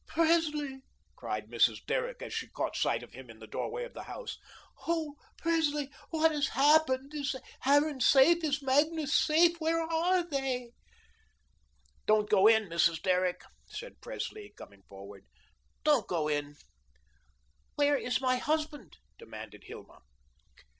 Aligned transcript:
"Presley," 0.07 0.79
cried 1.15 1.45
Mrs. 1.45 1.85
Derrick, 1.85 2.23
as 2.23 2.33
she 2.33 2.47
caught 2.47 2.75
sight 2.75 3.03
of 3.03 3.13
him 3.13 3.29
in 3.29 3.37
the 3.37 3.45
doorway 3.45 3.83
of 3.83 3.93
the 3.93 4.05
house, 4.05 4.39
"oh, 4.87 5.15
Presley, 5.37 5.91
what 6.09 6.31
has 6.31 6.47
happened? 6.47 7.13
Is 7.13 7.35
Harran 7.59 7.99
safe? 8.01 8.43
Is 8.43 8.63
Magnus 8.63 9.13
safe? 9.13 9.61
Where 9.61 9.79
are 9.79 10.23
they?" 10.27 10.71
"Don't 12.07 12.31
go 12.31 12.47
in, 12.47 12.65
Mrs. 12.67 12.99
Derrick," 12.99 13.43
said 13.67 14.01
Presley, 14.01 14.51
coming 14.57 14.81
forward, 14.89 15.27
"don't 15.83 16.07
go 16.07 16.27
in." 16.27 16.55
"Where 17.75 17.95
is 17.95 18.19
my 18.19 18.37
husband?" 18.37 18.97
demanded 19.19 19.65
Hilma. 19.65 19.99